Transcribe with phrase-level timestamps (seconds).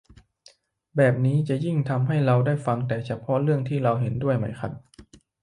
[0.97, 4.71] แบบนี้จะยิ่งทำให้เราได้ฟังแต่เฉพาะเรื่องที่เราเห็นด้วยไหมครับ